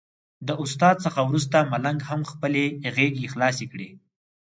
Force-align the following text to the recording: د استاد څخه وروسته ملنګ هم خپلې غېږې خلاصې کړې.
د 0.47 0.49
استاد 0.63 0.95
څخه 1.05 1.19
وروسته 1.29 1.57
ملنګ 1.71 1.99
هم 2.09 2.21
خپلې 2.31 2.65
غېږې 2.95 3.27
خلاصې 3.33 3.65
کړې. 3.71 3.89